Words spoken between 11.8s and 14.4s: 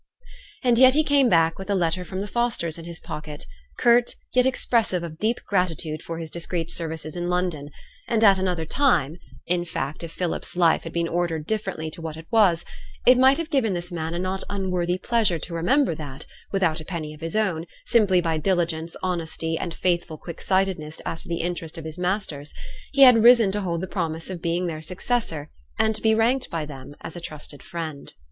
to what it was it might have given this man a